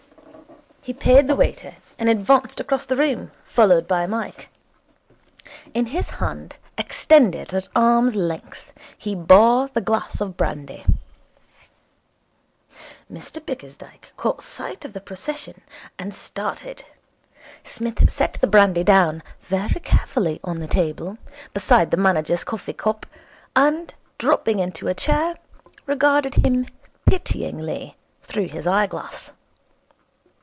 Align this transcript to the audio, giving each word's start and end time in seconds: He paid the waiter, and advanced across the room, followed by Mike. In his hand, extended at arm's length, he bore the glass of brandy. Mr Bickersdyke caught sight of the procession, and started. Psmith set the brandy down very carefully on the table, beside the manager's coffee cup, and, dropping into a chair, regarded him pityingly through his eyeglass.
He 0.83 0.93
paid 0.93 1.27
the 1.27 1.35
waiter, 1.35 1.75
and 1.99 2.09
advanced 2.09 2.59
across 2.59 2.87
the 2.87 2.95
room, 2.95 3.29
followed 3.45 3.87
by 3.87 4.07
Mike. 4.07 4.49
In 5.75 5.85
his 5.85 6.09
hand, 6.09 6.55
extended 6.75 7.53
at 7.53 7.69
arm's 7.75 8.15
length, 8.15 8.73
he 8.97 9.13
bore 9.13 9.67
the 9.67 9.79
glass 9.79 10.19
of 10.21 10.35
brandy. 10.35 10.83
Mr 13.13 13.45
Bickersdyke 13.45 14.11
caught 14.17 14.41
sight 14.41 14.83
of 14.83 14.93
the 14.93 14.99
procession, 15.01 15.61
and 15.99 16.15
started. 16.15 16.83
Psmith 17.63 18.09
set 18.09 18.39
the 18.41 18.47
brandy 18.47 18.83
down 18.83 19.21
very 19.41 19.81
carefully 19.81 20.39
on 20.43 20.57
the 20.59 20.67
table, 20.67 21.19
beside 21.53 21.91
the 21.91 21.95
manager's 21.97 22.43
coffee 22.43 22.73
cup, 22.73 23.05
and, 23.55 23.93
dropping 24.17 24.57
into 24.57 24.87
a 24.87 24.95
chair, 24.95 25.35
regarded 25.85 26.43
him 26.43 26.65
pityingly 27.05 27.95
through 28.23 28.47
his 28.47 28.65
eyeglass. 28.65 29.29